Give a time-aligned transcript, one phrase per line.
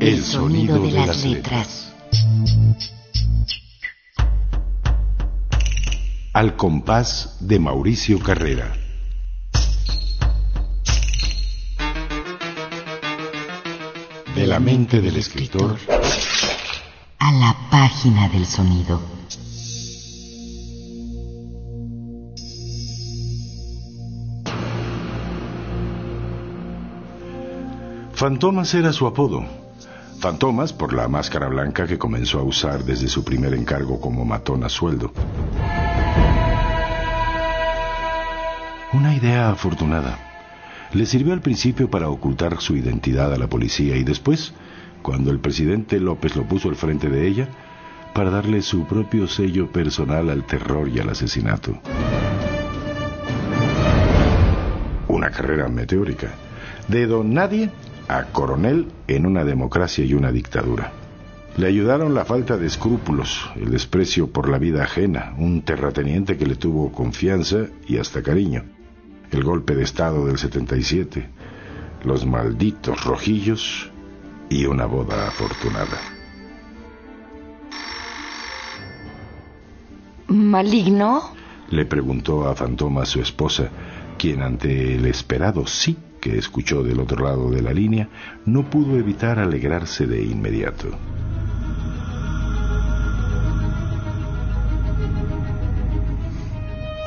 [0.00, 1.92] El sonido de las letras.
[6.32, 8.81] Al compás de Mauricio Carrera.
[14.62, 15.76] Mente del escritor
[17.18, 19.00] A la página del sonido.
[28.14, 29.44] Fantomas era su apodo.
[30.20, 34.62] Fantomas por la máscara blanca que comenzó a usar desde su primer encargo como matón
[34.62, 35.12] a sueldo.
[38.92, 40.31] Una idea afortunada.
[40.94, 44.52] Le sirvió al principio para ocultar su identidad a la policía y después,
[45.00, 47.48] cuando el presidente López lo puso al frente de ella,
[48.12, 51.80] para darle su propio sello personal al terror y al asesinato.
[55.08, 56.34] Una carrera meteórica.
[56.88, 57.70] De don nadie
[58.08, 60.92] a coronel en una democracia y una dictadura.
[61.56, 66.46] Le ayudaron la falta de escrúpulos, el desprecio por la vida ajena, un terrateniente que
[66.46, 68.64] le tuvo confianza y hasta cariño,
[69.32, 71.28] el golpe de Estado del 77,
[72.04, 73.90] los malditos rojillos
[74.50, 75.98] y una boda afortunada.
[80.28, 81.34] ¿Maligno?
[81.70, 83.70] Le preguntó a Fantoma su esposa,
[84.18, 88.08] quien ante el esperado sí que escuchó del otro lado de la línea,
[88.44, 90.88] no pudo evitar alegrarse de inmediato.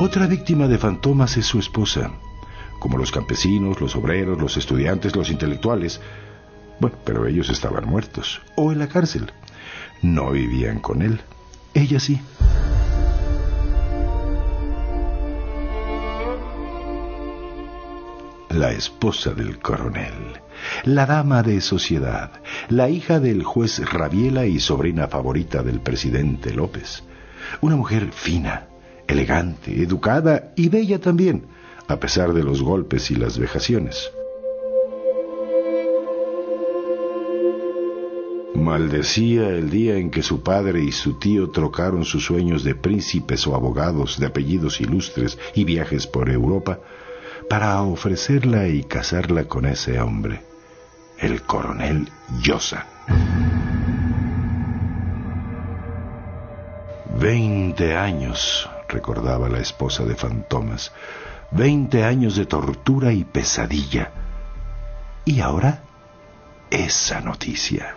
[0.05, 2.11] Otra víctima de fantomas es su esposa,
[2.77, 5.99] como los campesinos, los obreros, los estudiantes, los intelectuales.
[6.79, 9.31] Bueno, pero ellos estaban muertos o en la cárcel.
[10.03, 11.21] No vivían con él.
[11.73, 12.21] Ella sí.
[18.51, 20.39] la esposa del coronel,
[20.83, 22.31] la dama de sociedad,
[22.69, 27.03] la hija del juez Rabiela y sobrina favorita del presidente López.
[27.59, 28.67] Una mujer fina,
[29.07, 31.45] elegante, educada y bella también,
[31.87, 34.11] a pesar de los golpes y las vejaciones.
[38.55, 43.45] Maldecía el día en que su padre y su tío trocaron sus sueños de príncipes
[43.45, 46.79] o abogados de apellidos ilustres y viajes por Europa
[47.49, 50.41] para ofrecerla y casarla con ese hombre,
[51.19, 52.09] el coronel
[52.41, 52.87] Llosa.
[57.19, 60.91] Veinte años, recordaba la esposa de Fantomas,
[61.51, 64.11] veinte años de tortura y pesadilla.
[65.25, 65.83] Y ahora,
[66.69, 67.95] esa noticia.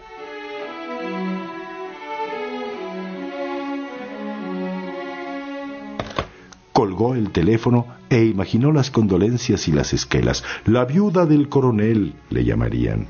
[6.78, 10.44] colgó el teléfono e imaginó las condolencias y las esquelas.
[10.65, 13.09] La viuda del coronel le llamarían.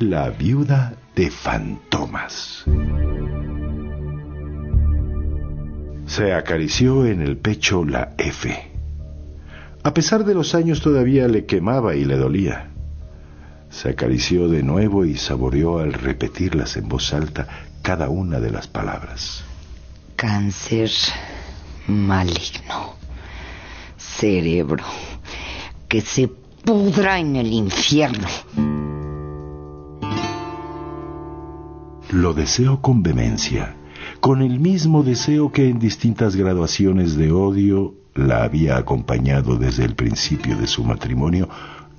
[0.00, 2.64] La viuda de fantomas.
[6.08, 8.72] Se acarició en el pecho la F.
[9.82, 12.70] A pesar de los años todavía le quemaba y le dolía.
[13.68, 17.46] Se acarició de nuevo y saboreó al repetirlas en voz alta
[17.82, 19.44] cada una de las palabras.
[20.16, 20.90] Cáncer
[21.86, 22.94] maligno,
[23.98, 24.84] cerebro,
[25.88, 26.26] que se
[26.64, 28.28] pudra en el infierno.
[32.10, 33.76] Lo deseo con vehemencia,
[34.20, 39.94] con el mismo deseo que en distintas graduaciones de odio la había acompañado desde el
[39.94, 41.48] principio de su matrimonio,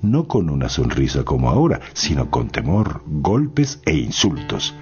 [0.02, 4.74] no con una sonrisa como ahora, sino con temor, golpes e insultos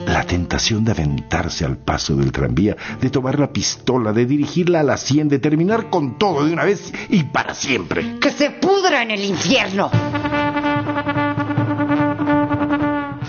[0.00, 4.82] la tentación de aventarse al paso del tranvía, de tomar la pistola, de dirigirla a
[4.82, 8.18] la sien, de terminar con todo de una vez y para siempre.
[8.20, 9.90] ¡Que se pudra en el infierno!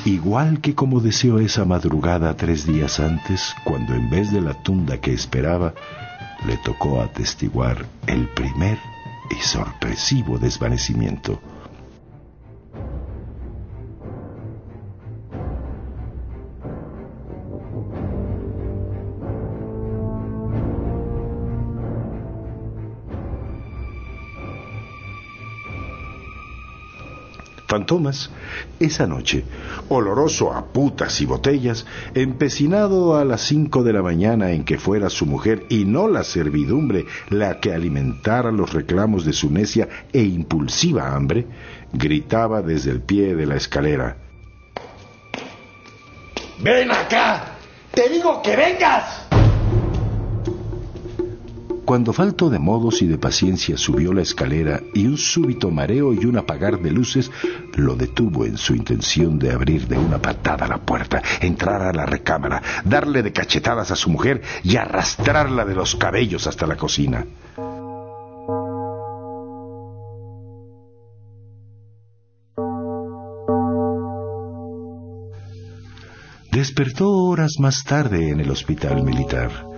[0.07, 5.01] Igual que como deseó esa madrugada tres días antes, cuando en vez de la tunda
[5.01, 5.73] que esperaba,
[6.45, 8.77] le tocó atestiguar el primer
[9.29, 11.41] y sorpresivo desvanecimiento.
[27.77, 28.31] Fantomas,
[28.79, 29.45] esa noche,
[29.89, 31.85] oloroso a putas y botellas,
[32.15, 36.23] empecinado a las cinco de la mañana en que fuera su mujer y no la
[36.23, 41.45] servidumbre la que alimentara los reclamos de su necia e impulsiva hambre,
[41.93, 44.17] gritaba desde el pie de la escalera.
[46.59, 47.57] ¡Ven acá!
[47.93, 49.26] ¡Te digo que vengas!
[51.87, 56.25] Cuando falto de modos y de paciencia subió la escalera y un súbito mareo y
[56.25, 57.31] un apagar de luces
[57.77, 62.05] lo detuvo en su intención de abrir de una patada la puerta, entrar a la
[62.05, 67.25] recámara, darle de cachetadas a su mujer y arrastrarla de los cabellos hasta la cocina.
[76.51, 79.76] Despertó horas más tarde en el hospital militar.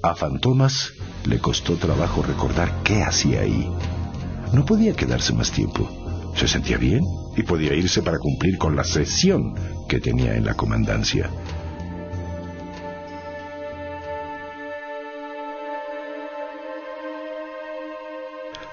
[0.00, 0.92] A Fantomas
[1.24, 3.68] le costó trabajo recordar qué hacía ahí.
[4.52, 5.88] No podía quedarse más tiempo.
[6.36, 7.02] Se sentía bien
[7.36, 9.54] y podía irse para cumplir con la sesión
[9.88, 11.28] que tenía en la comandancia.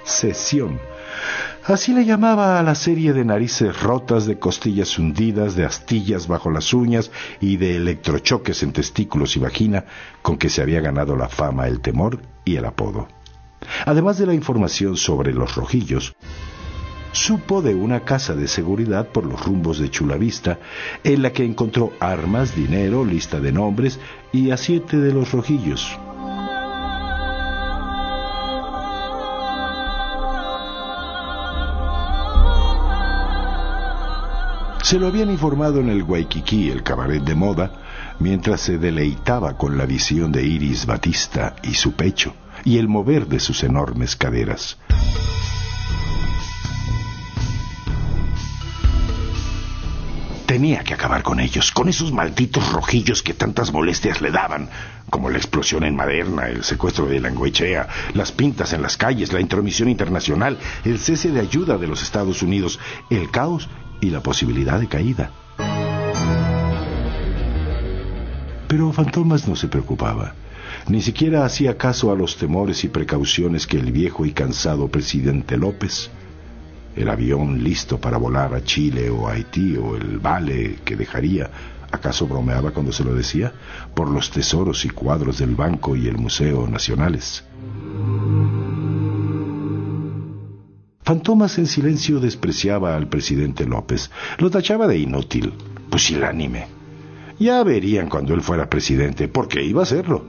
[0.03, 0.79] Sesión
[1.67, 6.51] Así le llamaba a la serie de narices rotas, de costillas hundidas, de astillas bajo
[6.51, 7.09] las uñas
[7.41, 9.83] y de electrochoques en testículos y vagina
[10.21, 13.07] con que se había ganado la fama, el temor y el apodo.
[13.83, 16.15] Además de la información sobre los rojillos,
[17.13, 20.59] supo de una casa de seguridad por los rumbos de Chulavista,
[21.03, 23.99] en la que encontró armas, dinero, lista de nombres
[24.31, 25.97] y a siete de los rojillos.
[34.85, 37.71] Se lo habían informado en el Waikiki, el cabaret de moda,
[38.19, 43.25] mientras se deleitaba con la visión de Iris Batista y su pecho, y el mover
[43.25, 44.77] de sus enormes caderas.
[50.45, 54.69] Tenía que acabar con ellos, con esos malditos rojillos que tantas molestias le daban,
[55.09, 59.41] como la explosión en Maderna, el secuestro de Langoechea, las pintas en las calles, la
[59.41, 62.79] intromisión internacional, el cese de ayuda de los Estados Unidos,
[63.09, 63.67] el caos
[64.01, 65.31] y la posibilidad de caída.
[68.67, 70.33] Pero Fantomas no se preocupaba.
[70.87, 75.57] Ni siquiera hacía caso a los temores y precauciones que el viejo y cansado presidente
[75.57, 76.09] López,
[76.95, 81.49] el avión listo para volar a Chile o Haití o el vale que dejaría,
[81.91, 83.53] ¿acaso bromeaba cuando se lo decía?
[83.93, 87.43] Por los tesoros y cuadros del Banco y el Museo Nacionales.
[91.05, 94.09] Fantomas en silencio despreciaba al presidente López.
[94.39, 95.53] Lo tachaba de inútil,
[95.91, 96.65] pusilánime.
[97.37, 100.25] Ya verían cuando él fuera presidente, porque iba a serlo.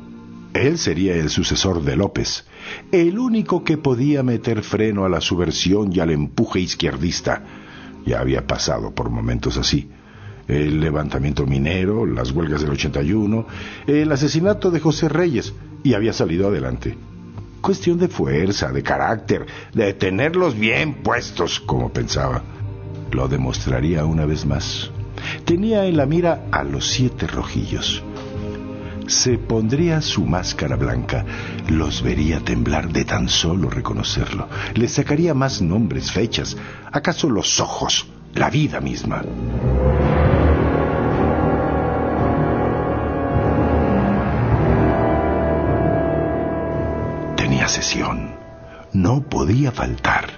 [0.52, 2.44] Él sería el sucesor de López,
[2.92, 7.42] el único que podía meter freno a la subversión y al empuje izquierdista.
[8.04, 9.88] Ya había pasado por momentos así.
[10.46, 13.46] El levantamiento minero, las huelgas del 81,
[13.86, 16.98] el asesinato de José Reyes, y había salido adelante
[17.66, 22.44] cuestión de fuerza, de carácter, de tenerlos bien puestos, como pensaba.
[23.10, 24.88] Lo demostraría una vez más.
[25.44, 28.04] Tenía en la mira a los siete rojillos.
[29.08, 31.24] Se pondría su máscara blanca,
[31.68, 34.48] los vería temblar de tan solo reconocerlo.
[34.74, 36.56] Les sacaría más nombres, fechas,
[36.92, 39.24] acaso los ojos, la vida misma.
[48.96, 50.30] No podía faltar.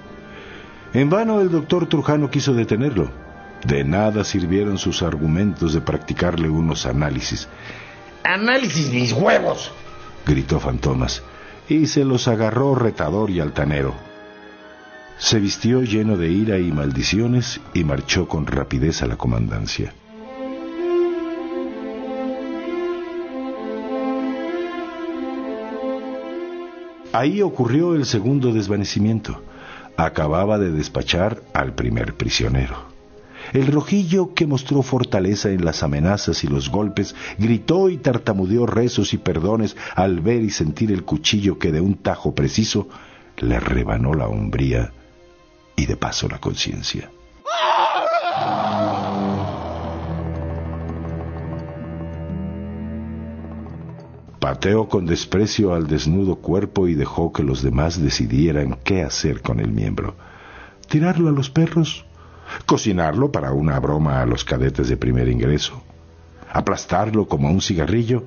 [0.93, 3.09] En vano el doctor Trujano quiso detenerlo.
[3.65, 7.49] De nada sirvieron sus argumentos de practicarle unos análisis.
[8.25, 9.71] ¡Análisis mis huevos!
[10.27, 11.23] gritó Fantomas,
[11.69, 13.95] y se los agarró retador y altanero.
[15.19, 19.95] Se vistió lleno de ira y maldiciones y marchó con rapidez a la comandancia.
[27.19, 29.43] Ahí ocurrió el segundo desvanecimiento.
[29.97, 32.77] Acababa de despachar al primer prisionero.
[33.53, 39.15] El rojillo, que mostró fortaleza en las amenazas y los golpes, gritó y tartamudeó rezos
[39.15, 42.87] y perdones al ver y sentir el cuchillo que de un tajo preciso
[43.39, 44.93] le rebanó la hombría
[45.75, 47.11] y de paso la conciencia.
[54.49, 59.61] Pateó con desprecio al desnudo cuerpo y dejó que los demás decidieran qué hacer con
[59.61, 60.14] el miembro.
[60.88, 62.07] ¿Tirarlo a los perros?
[62.64, 65.83] ¿Cocinarlo para una broma a los cadetes de primer ingreso?
[66.50, 68.25] ¿Aplastarlo como un cigarrillo?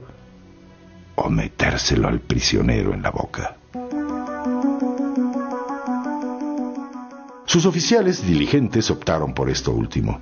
[1.16, 3.58] ¿O metérselo al prisionero en la boca?
[7.48, 10.22] Sus oficiales diligentes optaron por esto último.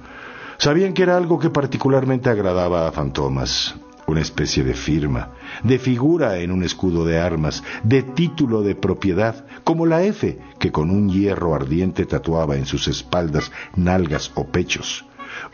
[0.60, 3.75] Sabían que era algo que particularmente agradaba a Fantomas,
[4.10, 9.46] una especie de firma, de figura en un escudo de armas, de título de propiedad,
[9.63, 15.06] como la F que con un hierro ardiente tatuaba en sus espaldas, nalgas o pechos,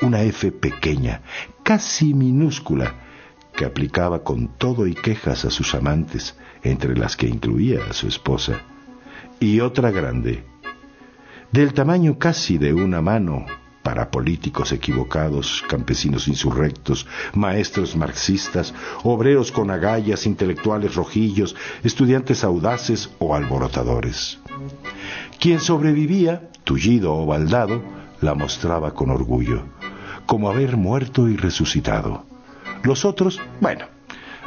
[0.01, 1.21] una F pequeña,
[1.63, 2.95] casi minúscula,
[3.55, 8.07] que aplicaba con todo y quejas a sus amantes, entre las que incluía a su
[8.07, 8.61] esposa,
[9.39, 10.43] y otra grande,
[11.51, 13.45] del tamaño casi de una mano,
[13.85, 18.73] para políticos equivocados, campesinos insurrectos, maestros marxistas,
[19.03, 24.39] obreros con agallas, intelectuales rojillos, estudiantes audaces o alborotadores.
[25.39, 27.83] Quien sobrevivía, tullido o baldado,
[28.21, 29.61] la mostraba con orgullo,
[30.25, 32.25] como haber muerto y resucitado.
[32.81, 33.85] Los otros, bueno,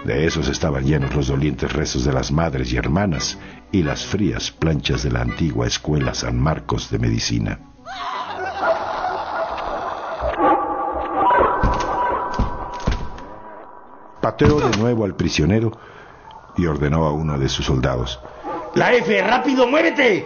[0.05, 3.39] de esos estaban llenos los dolientes rezos de las madres y hermanas
[3.71, 7.61] y las frías planchas de la antigua escuela San Marcos de Medicina.
[14.39, 15.73] Pateó de nuevo al prisionero
[16.57, 18.21] y ordenó a uno de sus soldados.
[18.77, 20.25] La F, rápido, muérete.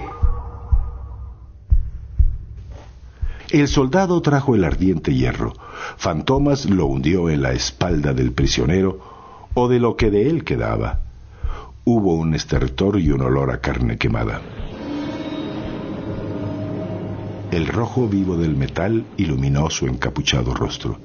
[3.48, 5.54] El soldado trajo el ardiente hierro.
[5.96, 8.98] Fantomas lo hundió en la espalda del prisionero
[9.54, 11.00] o de lo que de él quedaba.
[11.84, 14.42] Hubo un estertor y un olor a carne quemada.
[17.50, 20.98] El rojo vivo del metal iluminó su encapuchado rostro.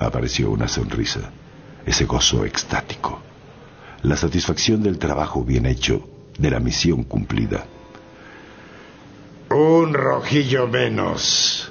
[0.00, 1.30] Apareció una sonrisa
[1.86, 3.20] ese gozo extático,
[4.02, 7.66] la satisfacción del trabajo bien hecho, de la misión cumplida.
[9.50, 11.70] Un rojillo menos,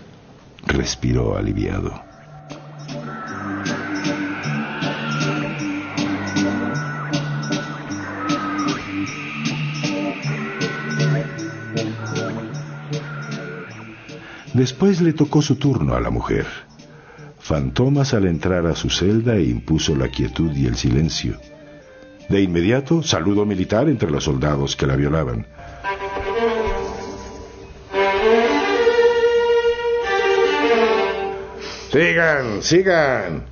[0.66, 2.04] respiró aliviado.
[14.54, 16.46] Después le tocó su turno a la mujer.
[17.44, 21.38] Fantomas al entrar a su celda e impuso la quietud y el silencio.
[22.30, 25.46] De inmediato, saludo militar entre los soldados que la violaban.
[31.92, 33.44] Sigan, sigan.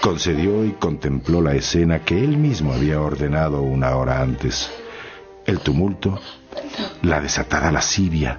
[0.00, 4.70] Concedió y contempló la escena que él mismo había ordenado una hora antes.
[5.46, 6.20] El tumulto,
[7.02, 8.38] la desatada lascivia,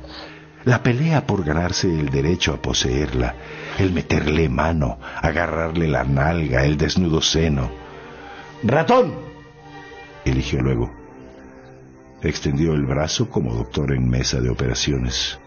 [0.64, 3.36] la pelea por ganarse el derecho a poseerla,
[3.78, 7.72] el meterle mano, agarrarle la nalga, el desnudo seno.
[8.64, 9.14] ¡Ratón!
[10.26, 10.92] eligió luego.
[12.22, 15.40] Extendió el brazo como doctor en mesa de operaciones.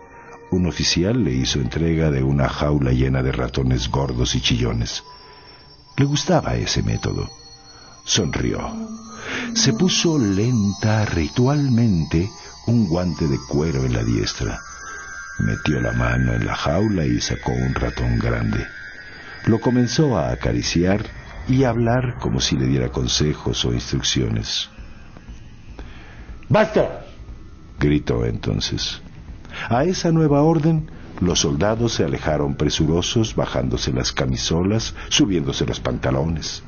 [0.51, 5.03] Un oficial le hizo entrega de una jaula llena de ratones gordos y chillones.
[5.97, 7.31] Le gustaba ese método.
[8.05, 8.61] Sonrió.
[9.55, 12.31] Se puso lenta, ritualmente,
[12.67, 14.61] un guante de cuero en la diestra.
[15.39, 18.67] Metió la mano en la jaula y sacó un ratón grande.
[19.45, 21.05] Lo comenzó a acariciar
[21.49, 24.71] y a hablar como si le diera consejos o instrucciones.
[26.49, 27.05] ¡Basta!
[27.79, 29.03] gritó entonces.
[29.69, 30.91] A esa nueva orden,
[31.21, 36.63] los soldados se alejaron presurosos, bajándose las camisolas, subiéndose los pantalones.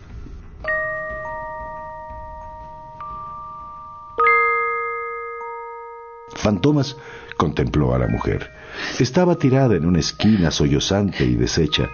[6.34, 6.96] Fantomas
[7.36, 8.57] contempló a la mujer.
[8.98, 11.90] Estaba tirada en una esquina sollozante y deshecha.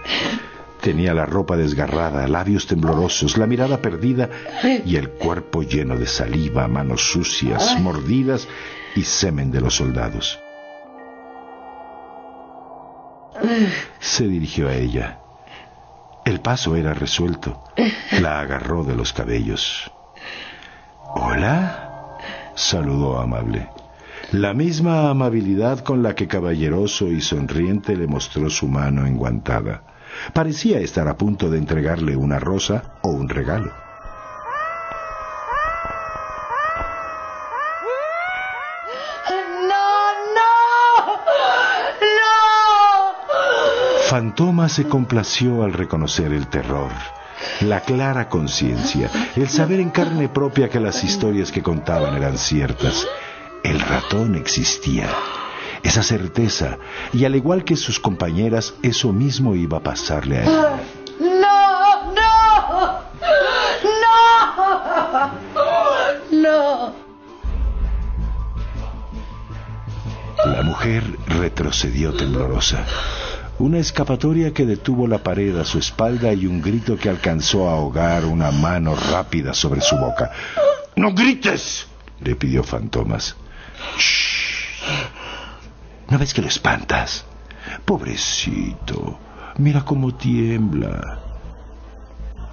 [0.81, 4.29] Tenía la ropa desgarrada, labios temblorosos, la mirada perdida
[4.85, 8.47] y el cuerpo lleno de saliva, manos sucias, mordidas
[8.95, 10.39] y semen de los soldados.
[13.99, 15.19] Se dirigió a ella.
[16.23, 17.63] El paso era resuelto.
[18.19, 19.91] La agarró de los cabellos.
[21.13, 22.17] Hola,
[22.55, 23.69] saludó amable.
[24.31, 29.83] La misma amabilidad con la que caballeroso y sonriente le mostró su mano enguantada.
[30.33, 33.71] Parecía estar a punto de entregarle una rosa o un regalo.
[39.69, 41.21] ¡No, no!
[42.01, 42.49] ¡No!
[44.09, 46.91] Fantoma se complació al reconocer el terror,
[47.61, 53.07] la clara conciencia, el saber en carne propia que las historias que contaban eran ciertas
[53.65, 55.09] el ratón existía.
[55.81, 56.77] Esa certeza,
[57.13, 60.51] y al igual que sus compañeras, eso mismo iba a pasarle a él.
[61.19, 62.13] ¡No!
[62.13, 63.01] ¡No!
[65.11, 65.31] ¡No!
[66.31, 66.93] ¡No!
[70.45, 72.85] La mujer retrocedió temblorosa.
[73.57, 77.73] Una escapatoria que detuvo la pared a su espalda y un grito que alcanzó a
[77.73, 80.31] ahogar una mano rápida sobre su boca.
[80.95, 81.87] ¡No grites!
[82.21, 83.35] le pidió Fantomas.
[86.09, 87.25] ¿No ves que lo espantas?
[87.83, 89.19] Pobrecito,
[89.57, 91.19] mira cómo tiembla.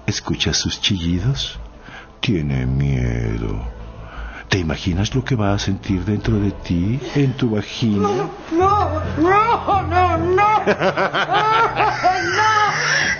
[0.05, 1.59] ¿Escuchas sus chillidos?
[2.19, 3.61] Tiene miedo.
[4.49, 8.07] ¿Te imaginas lo que va a sentir dentro de ti, en tu vagina?
[8.07, 10.59] No, no, no, no, no.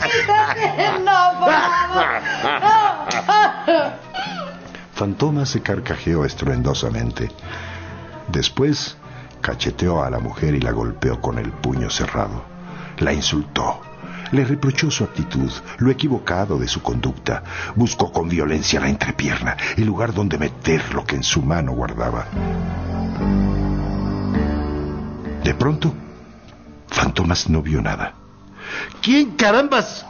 [0.03, 2.21] Quítate, no, por favor.
[2.61, 3.93] No.
[4.93, 7.29] Fantoma se carcajeó estruendosamente.
[8.27, 8.97] Después
[9.41, 12.43] cacheteó a la mujer y la golpeó con el puño cerrado.
[12.99, 13.81] La insultó.
[14.31, 17.43] Le reprochó su actitud, lo equivocado de su conducta.
[17.75, 22.25] Buscó con violencia la entrepierna, el lugar donde meter lo que en su mano guardaba.
[25.43, 25.93] De pronto,
[26.87, 28.13] Fantomas no vio nada.
[29.01, 30.05] ¿Quién carambas?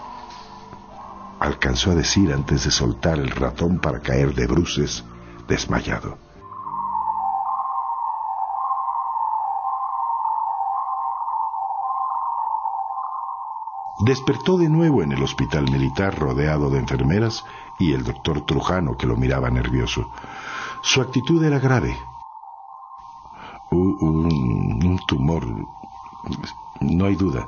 [1.40, 5.04] Alcanzó a decir antes de soltar el ratón para caer de bruces,
[5.48, 6.23] desmayado.
[14.06, 17.46] Despertó de nuevo en el hospital militar rodeado de enfermeras
[17.80, 20.12] y el doctor Trujano que lo miraba nervioso.
[20.82, 21.98] Su actitud era grave.
[23.72, 25.46] Un, un tumor,
[26.82, 27.48] no hay duda,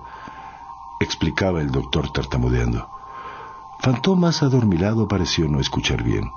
[1.02, 2.88] explicaba el doctor tartamudeando.
[3.80, 6.32] Fantomas adormilado pareció no escuchar bien.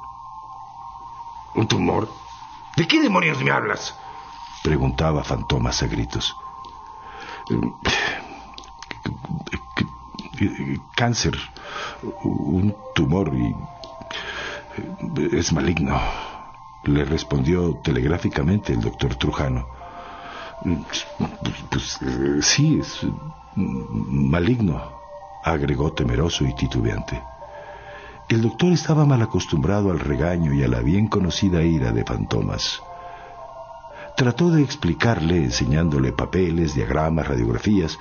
[1.54, 2.08] ¿Un tumor?
[2.76, 3.96] ¿De qué demonios me hablas?
[4.64, 6.34] Preguntaba Fantomas a gritos.
[10.94, 11.36] Cáncer,
[12.22, 13.54] un tumor y
[15.32, 16.00] es maligno,
[16.84, 19.66] le respondió telegráficamente el doctor Trujano.
[21.70, 23.06] Pues eh, sí, es
[23.54, 24.80] maligno,
[25.44, 27.22] agregó temeroso y titubeante.
[28.28, 32.82] El doctor estaba mal acostumbrado al regaño y a la bien conocida ira de Fantomas.
[34.16, 37.98] Trató de explicarle, enseñándole papeles, diagramas, radiografías,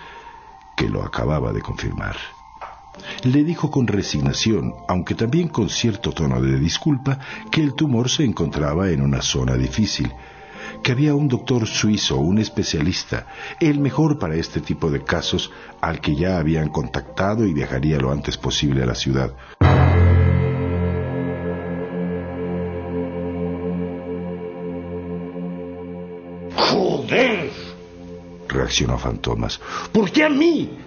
[0.77, 2.15] que lo acababa de confirmar.
[3.23, 7.19] Le dijo con resignación, aunque también con cierto tono de disculpa,
[7.51, 10.13] que el tumor se encontraba en una zona difícil,
[10.83, 13.25] que había un doctor suizo, un especialista,
[13.59, 18.11] el mejor para este tipo de casos, al que ya habían contactado y viajaría lo
[18.11, 19.33] antes posible a la ciudad.
[28.67, 29.61] Reaccionó Fantomas.
[29.93, 30.77] ¿Por qué a mí?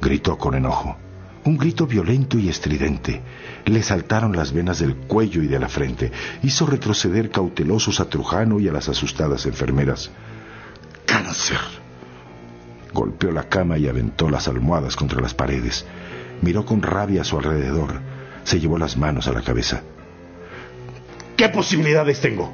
[0.00, 0.96] Gritó con enojo.
[1.44, 3.22] Un grito violento y estridente.
[3.64, 6.10] Le saltaron las venas del cuello y de la frente.
[6.42, 10.10] Hizo retroceder cautelosos a Trujano y a las asustadas enfermeras.
[11.06, 11.60] Cáncer.
[12.92, 15.86] Golpeó la cama y aventó las almohadas contra las paredes.
[16.42, 18.00] Miró con rabia a su alrededor.
[18.42, 19.82] Se llevó las manos a la cabeza.
[21.36, 22.52] ¿Qué posibilidades tengo?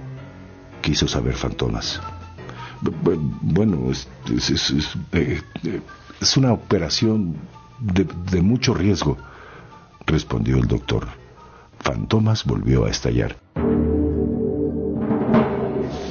[0.83, 2.01] Quiso saber Fantomas.
[2.85, 5.81] Bu- Bueno, eh, eh,
[6.21, 7.37] es una operación
[7.81, 9.17] de, de mucho riesgo,
[10.07, 11.07] respondió el doctor.
[11.81, 13.37] Fantomas volvió a estallar.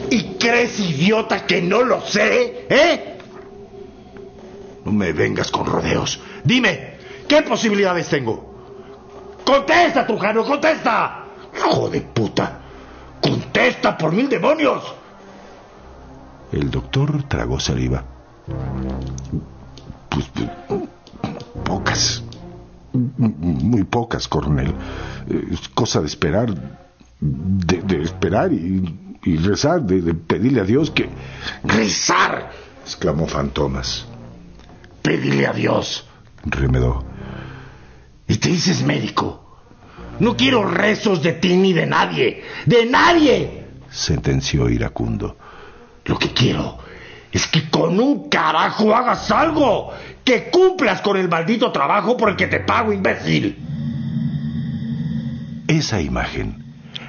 [0.09, 2.67] ¿Y crees, idiota, que no lo sé?
[2.69, 3.17] ¿Eh?
[4.85, 6.19] No me vengas con rodeos.
[6.43, 8.53] Dime, ¿qué posibilidades tengo?
[9.45, 11.25] ¡Contesta, Trujano, contesta!
[11.57, 12.59] ¡Hijo de puta!
[13.21, 14.83] ¡Contesta por mil demonios!
[16.53, 18.05] El doctor tragó saliva.
[20.09, 20.31] Pues,
[21.65, 22.23] pocas.
[22.93, 24.73] Muy pocas, coronel.
[25.51, 26.53] Es cosa de esperar.
[27.19, 31.09] De, de esperar y, y rezar, de, de pedirle a Dios que...
[31.63, 32.51] ¡Rezar!
[32.83, 34.05] exclamó Fantomas.
[35.01, 36.05] Pedirle a Dios.
[36.45, 37.03] Remedó.
[38.27, 39.57] Y te dices médico.
[40.19, 42.43] No quiero rezos de ti ni de nadie.
[42.65, 43.65] ¡De nadie!
[43.89, 45.37] Sentenció iracundo.
[46.05, 46.79] Lo que quiero
[47.31, 49.91] es que con un carajo hagas algo.
[50.23, 53.57] Que cumplas con el maldito trabajo por el que te pago, imbécil.
[55.67, 56.63] Esa imagen,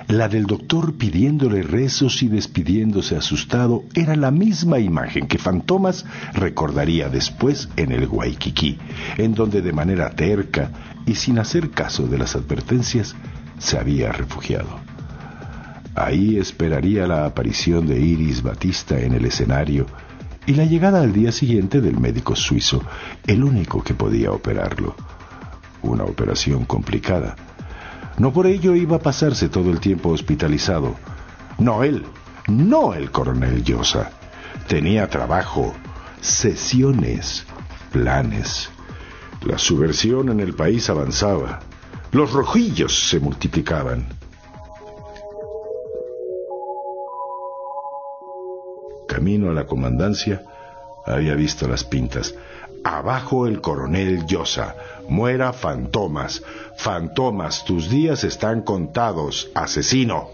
[0.08, 7.08] la del doctor pidiéndole rezos y despidiéndose asustado, era la misma imagen que Fantomas recordaría
[7.08, 8.78] después en el Waikiki,
[9.16, 10.70] en donde de manera terca
[11.06, 13.14] y sin hacer caso de las advertencias
[13.58, 14.83] se había refugiado.
[15.94, 19.86] Ahí esperaría la aparición de Iris Batista en el escenario
[20.46, 22.82] y la llegada al día siguiente del médico suizo,
[23.26, 24.94] el único que podía operarlo.
[25.82, 27.36] Una operación complicada.
[28.18, 30.96] No por ello iba a pasarse todo el tiempo hospitalizado.
[31.58, 32.04] No él,
[32.48, 34.10] no el coronel Llosa.
[34.68, 35.74] Tenía trabajo,
[36.20, 37.46] sesiones,
[37.92, 38.68] planes.
[39.46, 41.60] La subversión en el país avanzaba.
[42.12, 44.06] Los rojillos se multiplicaban.
[49.14, 50.42] camino a la comandancia,
[51.06, 52.34] había visto las pintas.
[52.82, 54.74] Abajo el coronel Llosa.
[55.08, 56.42] Muera fantomas.
[56.76, 60.30] Fantomas, tus días están contados, asesino.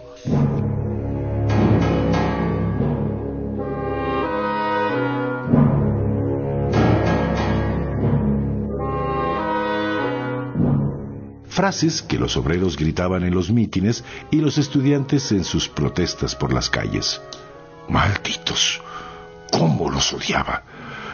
[11.50, 16.54] frases que los obreros gritaban en los mítines y los estudiantes en sus protestas por
[16.54, 17.20] las calles.
[17.90, 18.80] Malditos,
[19.50, 20.62] cómo los odiaba.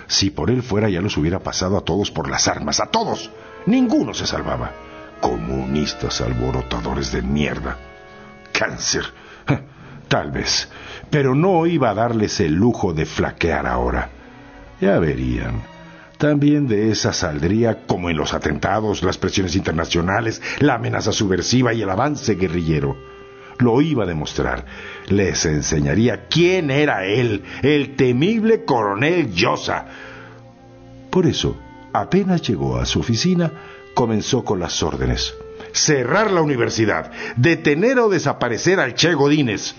[0.07, 3.31] Si por él fuera ya los hubiera pasado a todos por las armas, a todos.
[3.65, 4.73] Ninguno se salvaba.
[5.23, 7.79] Comunistas alborotadores de mierda.
[8.53, 9.05] Cáncer.
[10.09, 10.69] Tal vez.
[11.11, 14.11] Pero no iba a darles el lujo de flaquear ahora.
[14.79, 15.63] Ya verían.
[16.19, 21.81] También de esa saldría, como en los atentados, las presiones internacionales, la amenaza subversiva y
[21.81, 23.16] el avance guerrillero.
[23.59, 24.65] Lo iba a demostrar.
[25.09, 29.87] Les enseñaría quién era él, el temible coronel Llosa.
[31.11, 31.57] Por eso,
[31.93, 33.53] apenas llegó a su oficina,
[33.95, 35.35] comenzó con las órdenes.
[35.73, 39.75] Cerrar la universidad, detener o desaparecer al Che Godínez,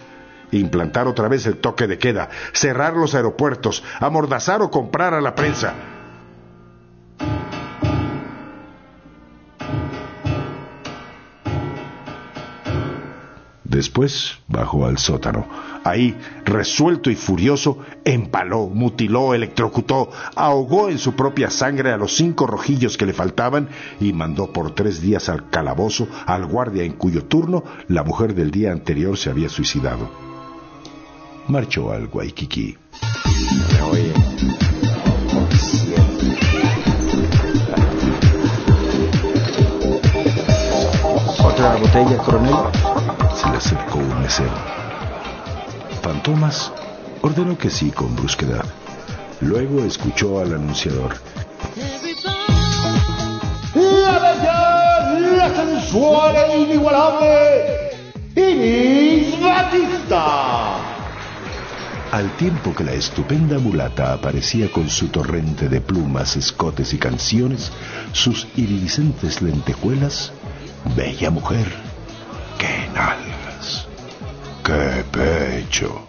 [0.51, 5.35] implantar otra vez el toque de queda, cerrar los aeropuertos, amordazar o comprar a la
[5.35, 5.73] prensa.
[13.77, 15.45] Después bajó al sótano.
[15.83, 22.47] Ahí, resuelto y furioso, empaló, mutiló, electrocutó, ahogó en su propia sangre a los cinco
[22.47, 27.25] rojillos que le faltaban y mandó por tres días al calabozo al guardia en cuyo
[27.25, 30.09] turno la mujer del día anterior se había suicidado.
[31.47, 32.75] Marchó al Guayquiquí.
[41.45, 42.96] ¿Otra botella, coronel?
[43.47, 44.51] Se le acercó un mesero.
[46.01, 46.69] Fantomas
[47.21, 48.65] ordenó que sí con brusquedad.
[49.39, 51.15] Luego escuchó al anunciador.
[53.73, 57.91] La bella, la sensual e inigualable
[58.35, 60.75] Iris Batista.
[62.11, 67.71] Al tiempo que la estupenda mulata aparecía con su torrente de plumas, escotes y canciones,
[68.11, 70.33] sus iridiscentes lentejuelas,
[70.95, 71.86] bella mujer,
[74.67, 76.07] qué pecho.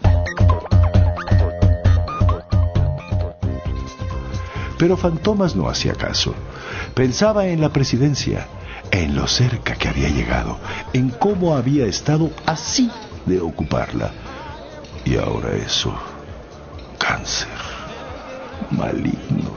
[4.77, 6.35] Pero Fantomas no hacía caso.
[6.95, 8.47] Pensaba en la presidencia,
[8.91, 10.59] en lo cerca que había llegado,
[10.93, 12.91] en cómo había estado así
[13.27, 14.11] de ocuparla.
[15.05, 15.95] Y ahora eso,
[16.99, 17.49] cáncer,
[18.71, 19.53] maligno,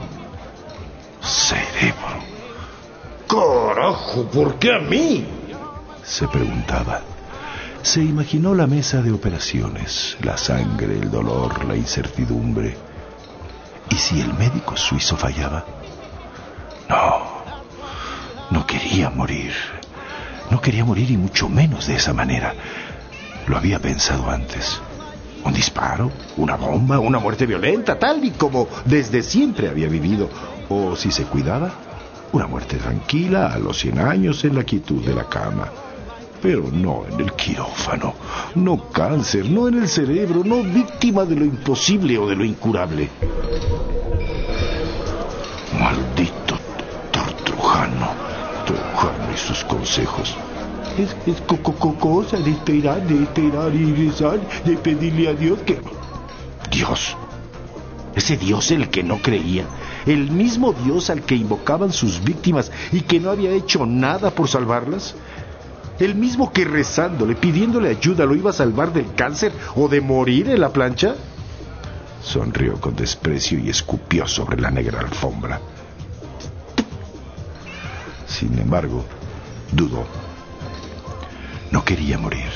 [1.20, 2.22] cerebro.
[3.28, 5.26] Carajo, ¿por qué a mí?
[6.04, 7.11] Se preguntaba.
[7.82, 12.76] Se imaginó la mesa de operaciones, la sangre, el dolor, la incertidumbre.
[13.90, 15.64] ¿Y si el médico suizo fallaba?
[16.88, 17.42] No,
[18.50, 19.52] no quería morir.
[20.50, 22.54] No quería morir y mucho menos de esa manera.
[23.48, 24.80] Lo había pensado antes.
[25.44, 30.30] Un disparo, una bomba, una muerte violenta, tal y como desde siempre había vivido.
[30.68, 31.72] O si se cuidaba,
[32.30, 35.68] una muerte tranquila a los 100 años en la quietud de la cama.
[36.42, 38.14] Pero no en el quirófano,
[38.56, 43.08] no cáncer, no en el cerebro, no víctima de lo imposible o de lo incurable.
[45.78, 46.58] Maldito
[47.44, 48.08] Trujano,
[48.66, 50.34] Trujano y sus consejos.
[50.98, 55.34] Es, es co- co- co- cosa de esperar, de esperar y rezar, de pedirle a
[55.34, 55.80] Dios que...
[56.70, 57.16] Dios.
[58.14, 59.64] Ese Dios el que no creía.
[60.06, 64.48] El mismo Dios al que invocaban sus víctimas y que no había hecho nada por
[64.48, 65.14] salvarlas.
[66.02, 70.48] El mismo que rezándole, pidiéndole ayuda, lo iba a salvar del cáncer o de morir
[70.48, 71.14] en la plancha.
[72.20, 75.60] Sonrió con desprecio y escupió sobre la negra alfombra.
[78.26, 79.04] Sin embargo,
[79.70, 80.04] dudó.
[81.70, 82.50] No quería morir.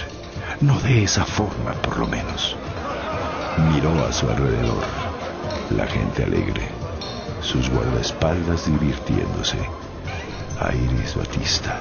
[0.60, 2.56] No de esa forma, por lo menos.
[3.72, 4.82] Miró a su alrededor.
[5.70, 6.62] La gente alegre.
[7.42, 9.58] Sus guardaespaldas divirtiéndose.
[10.58, 11.80] A Iris Batista.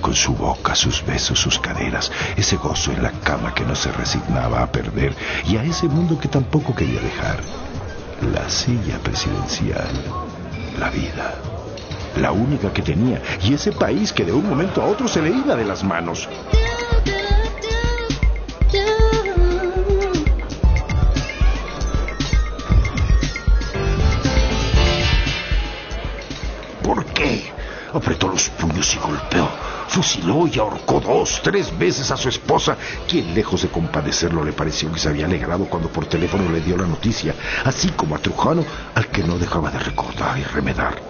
[0.00, 3.90] Con su boca, sus besos, sus caderas, ese gozo en la cama que no se
[3.90, 7.40] resignaba a perder y a ese mundo que tampoco quería dejar.
[8.32, 9.88] La silla presidencial,
[10.78, 11.34] la vida,
[12.16, 15.30] la única que tenía, y ese país que de un momento a otro se le
[15.30, 16.28] iba de las manos.
[28.06, 29.48] Apretó los puños y golpeó.
[29.88, 32.76] Fusiló y ahorcó dos, tres veces a su esposa,
[33.08, 36.76] quien lejos de compadecerlo le pareció que se había alegrado cuando por teléfono le dio
[36.76, 38.64] la noticia, así como a Trujano,
[38.94, 41.02] al que no dejaba de recordar y remedar.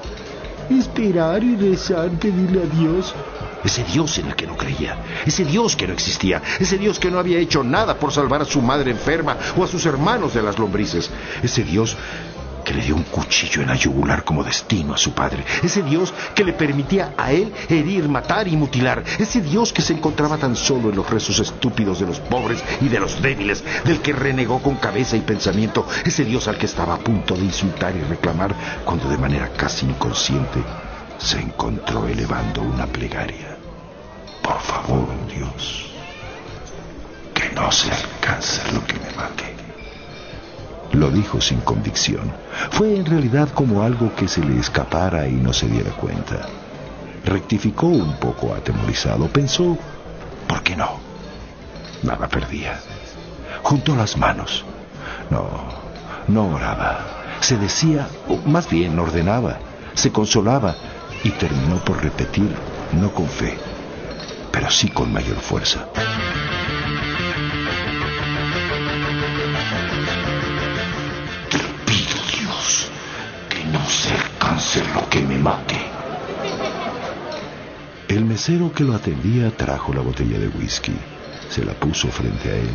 [0.70, 3.14] Esperar y rezar, pedirle a Dios.
[3.62, 7.10] Ese Dios en el que no creía, ese Dios que no existía, ese Dios que
[7.10, 10.42] no había hecho nada por salvar a su madre enferma o a sus hermanos de
[10.42, 11.10] las lombrices,
[11.42, 11.94] ese Dios
[12.66, 15.44] que le dio un cuchillo en la yugular como destino a su padre.
[15.62, 19.04] Ese Dios que le permitía a él herir, matar y mutilar.
[19.20, 22.88] Ese Dios que se encontraba tan solo en los rezos estúpidos de los pobres y
[22.88, 25.86] de los débiles, del que renegó con cabeza y pensamiento.
[26.04, 28.52] Ese Dios al que estaba a punto de insultar y reclamar
[28.84, 30.60] cuando de manera casi inconsciente
[31.18, 33.56] se encontró elevando una plegaria.
[34.42, 35.92] Por favor, Dios,
[37.32, 39.55] que no se alcance lo que me mate.
[40.92, 42.32] Lo dijo sin convicción.
[42.70, 46.46] Fue en realidad como algo que se le escapara y no se diera cuenta.
[47.24, 49.28] Rectificó un poco atemorizado.
[49.28, 49.76] Pensó,
[50.46, 51.00] ¿por qué no?
[52.02, 52.80] Nada perdía.
[53.62, 54.64] Juntó las manos.
[55.30, 55.48] No,
[56.28, 57.00] no oraba.
[57.40, 59.58] Se decía, o más bien ordenaba,
[59.94, 60.74] se consolaba
[61.24, 62.54] y terminó por repetir,
[62.92, 63.58] no con fe,
[64.52, 65.86] pero sí con mayor fuerza.
[75.26, 75.76] Me mate.
[78.08, 80.96] El mesero que lo atendía trajo la botella de whisky.
[81.50, 82.70] Se la puso frente a él.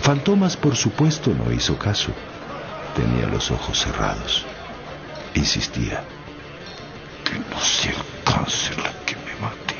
[0.00, 2.12] Fantomas, por supuesto, no hizo caso.
[2.94, 4.44] Tenía los ojos cerrados.
[5.34, 6.02] Insistía.
[7.24, 9.76] Que no se alcance la que me mate.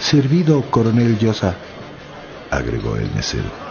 [0.00, 1.54] Servido, coronel Yosa,
[2.50, 3.67] agregó el mesero.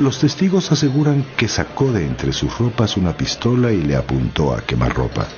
[0.00, 4.62] Los testigos aseguran que sacó de entre sus ropas una pistola y le apuntó a
[4.62, 5.28] quemarropa.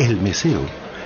[0.00, 0.62] El mesero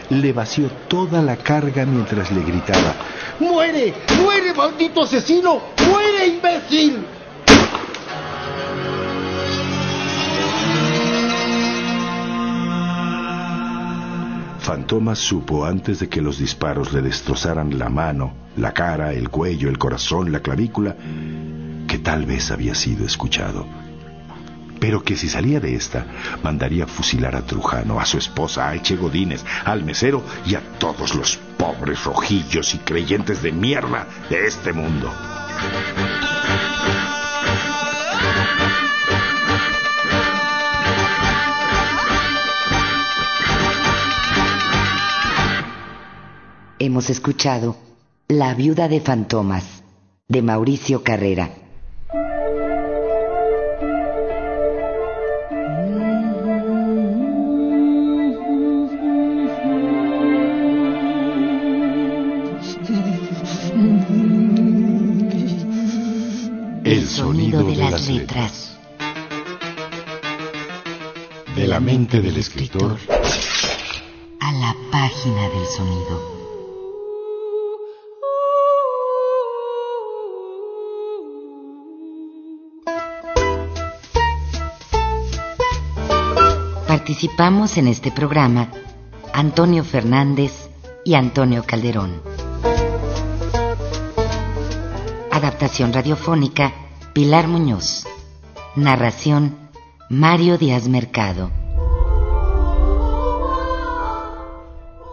[0.08, 2.94] le vació toda la carga mientras le gritaba,
[3.40, 3.92] ¡Muere!
[4.22, 5.60] ¡Muere, maldito asesino!
[5.86, 7.04] ¡Muere, imbécil!
[14.60, 19.68] Fantomas supo antes de que los disparos le destrozaran la mano, la cara, el cuello,
[19.68, 20.96] el corazón, la clavícula,
[21.88, 23.66] que tal vez había sido escuchado.
[24.78, 26.06] Pero que si salía de esta,
[26.44, 31.16] mandaría fusilar a Trujano, a su esposa, a Eche Godínez, al mesero y a todos
[31.16, 35.12] los pobres rojillos y creyentes de mierda de este mundo.
[46.78, 47.76] Hemos escuchado
[48.28, 49.64] La viuda de fantomas
[50.28, 51.67] de Mauricio Carrera.
[67.08, 68.76] El sonido de las letras.
[71.56, 72.98] De la mente del escritor
[74.40, 76.20] A la página del sonido.
[86.86, 88.68] Participamos en este programa
[89.32, 90.68] Antonio Fernández
[91.06, 92.20] y Antonio Calderón.
[95.30, 98.06] Adaptación radiofónica Pilar Muñoz.
[98.76, 99.56] Narración
[100.08, 101.50] Mario Díaz Mercado.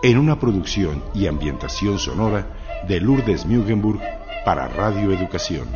[0.03, 3.99] en una producción y ambientación sonora de Lourdes Mugenburg
[4.45, 5.67] para Radio Educación.